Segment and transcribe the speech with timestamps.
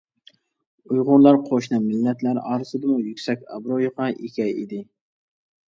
[0.95, 4.85] ئۇيغۇرلار قوشنا مىللەتلەر ئارىسىدىمۇ يۈكسەك ئابرۇيغا ئىگە ئىدى.